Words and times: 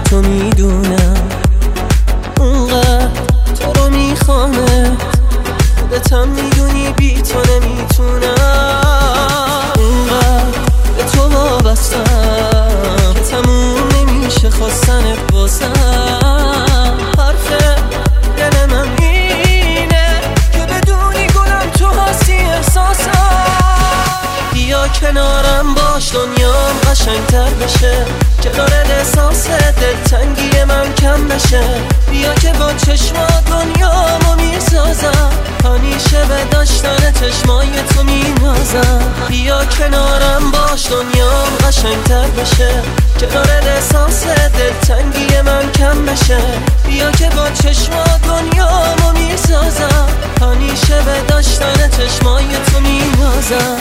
تو 0.00 0.22
می‌دونم. 0.22 1.28
اونقدر 2.40 3.08
تو 3.60 3.72
رو 3.72 3.90
میخوامه. 3.90 4.96
خودتم 5.80 6.28
می‌دونی 6.28 6.92
بی 6.92 7.22
تو 7.22 7.38
نمی‌تونم. 7.38 8.34
اونقدر 9.78 10.58
به 10.96 11.04
تو 11.12 11.22
وابستم. 11.22 12.04
که 13.14 13.20
تموم 13.20 13.88
نمیشه 13.96 14.50
خواستن 14.50 15.16
بازم. 15.32 15.79
کنارم 25.00 25.74
باش 25.74 26.12
دنیام 26.12 26.80
قشنگتر 26.90 27.50
بشه. 27.50 28.04
کنار 28.42 28.72
احساس 28.98 29.46
دلتنگی 29.80 30.64
من 30.64 30.94
کم 30.94 31.28
بشه. 31.28 31.62
بیا 32.10 32.34
که 32.34 32.52
با 32.52 32.72
چشما 32.72 33.26
دنیامو 33.46 34.34
می‌سازم. 34.34 35.30
همیشه 35.64 36.24
به 36.24 36.44
داشتن 36.50 37.12
چشمای 37.20 37.68
تو 37.94 38.02
مینازم. 38.02 39.02
بیا 39.28 39.64
کنارم 39.64 40.50
باش 40.50 40.86
دنیام 40.86 41.56
قشنگتر 41.66 42.26
بشه. 42.26 42.82
کنار 43.20 43.50
احساس 43.50 44.24
دلتنگی 44.26 45.40
من 45.40 45.72
کم 45.72 46.04
بشه. 46.06 46.38
بیا 46.86 47.10
که 47.10 47.28
با 47.28 47.50
چشما 47.50 48.04
دنیامو 48.24 49.12
می‌سازم. 49.12 50.06
همیشه 50.40 51.02
به 51.02 51.20
داشتن 51.28 51.90
چشمای 51.90 52.44
تو 52.72 52.80
مینازم. 52.80 53.76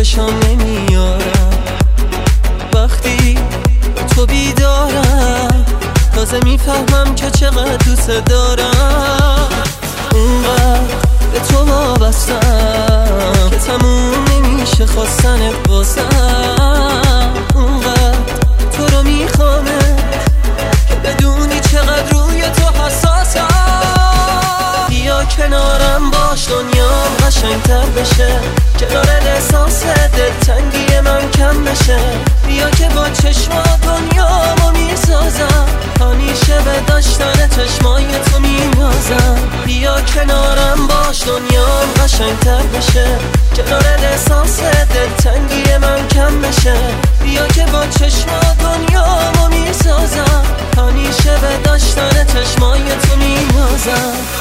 چشم 0.00 0.34
نمیارم. 0.48 1.50
وقتی 2.74 3.38
تو 4.16 4.26
بیدارم 4.26 5.64
تازه 6.14 6.40
می‌فهمم 6.44 7.14
که 7.14 7.30
چقدر 7.30 7.76
دوست 7.76 8.10
دارم. 8.10 9.48
اونقدر 10.14 10.80
به 11.32 11.40
تو 11.40 11.64
وابستم 11.64 12.40
که 13.50 13.56
تموم 13.56 14.24
نمیشه 14.24 14.86
خواستن 14.86 15.50
بازم. 15.68 16.39
کنارم 25.70 26.10
باش 26.10 26.48
دنیام 26.48 27.16
قشنگتر 27.26 27.86
بشه. 27.86 28.40
کنار 28.80 29.22
احساس 29.26 29.84
دلتنگی 29.84 31.00
من 31.00 31.30
کم 31.30 31.64
بشه. 31.64 31.98
بیا 32.46 32.70
که 32.70 32.88
با 32.88 33.08
چشما 33.10 33.62
دنیامو 33.82 34.70
می‌سازم. 34.70 35.66
همیشه 36.00 36.60
به 36.60 36.80
داشتن 36.86 37.48
چشمای 37.48 38.04
تو 38.04 38.38
مینازم. 38.40 39.36
بیا 39.66 40.00
کنارم 40.00 40.86
باش 40.86 41.22
دنیام 41.22 41.88
قشنگتر 42.04 42.62
بشه. 42.62 43.06
کنار 43.56 43.98
احساس 44.02 44.60
دلتنگی 44.94 45.76
من 45.76 46.08
کم 46.08 46.40
بشه. 46.40 46.74
بیا 47.22 47.46
که 47.46 47.64
با 47.72 47.86
چشما 47.86 48.40
دنیامو 48.60 49.48
می‌سازم. 49.48 50.42
همیشه 50.76 51.38
به 51.40 51.56
داشتن 51.64 52.24
چشمای 52.24 52.82
تو 52.82 53.16
مینازم. 53.16 54.39